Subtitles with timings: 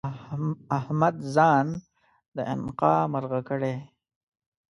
[0.77, 1.67] احمد ځان
[2.35, 3.75] د انقا مرغه کړی؛